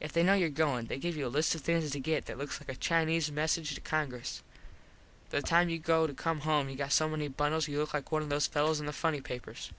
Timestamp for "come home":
6.14-6.70